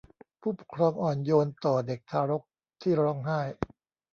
[0.41, 2.43] ผู้ปกครองอ่อนโยนต่อเด็กทารก
[2.81, 3.39] ที่ร้องไห้